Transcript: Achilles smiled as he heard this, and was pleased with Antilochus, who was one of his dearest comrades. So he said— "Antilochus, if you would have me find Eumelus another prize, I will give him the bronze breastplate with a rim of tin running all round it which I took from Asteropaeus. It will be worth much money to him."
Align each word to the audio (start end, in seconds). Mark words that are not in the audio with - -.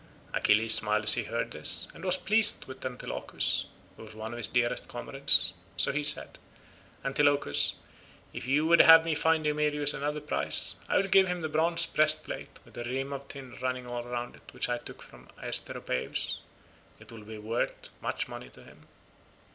Achilles 0.33 0.73
smiled 0.73 1.03
as 1.03 1.13
he 1.13 1.25
heard 1.25 1.51
this, 1.51 1.87
and 1.93 2.03
was 2.03 2.17
pleased 2.17 2.65
with 2.65 2.83
Antilochus, 2.83 3.65
who 3.95 4.03
was 4.03 4.15
one 4.15 4.33
of 4.33 4.37
his 4.39 4.47
dearest 4.47 4.87
comrades. 4.87 5.53
So 5.77 5.91
he 5.91 6.03
said— 6.03 6.39
"Antilochus, 7.05 7.75
if 8.33 8.47
you 8.47 8.65
would 8.65 8.81
have 8.81 9.05
me 9.05 9.13
find 9.13 9.45
Eumelus 9.45 9.93
another 9.93 10.19
prize, 10.19 10.77
I 10.89 10.97
will 10.97 11.07
give 11.07 11.27
him 11.27 11.41
the 11.43 11.49
bronze 11.49 11.85
breastplate 11.85 12.57
with 12.65 12.79
a 12.79 12.83
rim 12.83 13.13
of 13.13 13.27
tin 13.27 13.55
running 13.61 13.85
all 13.85 14.01
round 14.03 14.35
it 14.35 14.49
which 14.55 14.69
I 14.69 14.79
took 14.79 15.03
from 15.03 15.29
Asteropaeus. 15.39 16.39
It 16.99 17.11
will 17.11 17.23
be 17.23 17.37
worth 17.37 17.91
much 18.01 18.27
money 18.27 18.49
to 18.49 18.63
him." 18.63 18.87